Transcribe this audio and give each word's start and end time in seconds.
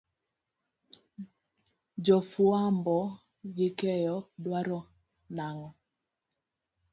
Jo 2.05 2.17
fuambo 2.29 2.95
gikeyo 3.55 4.17
dwaro 4.43 4.79
nang'o. 5.35 5.69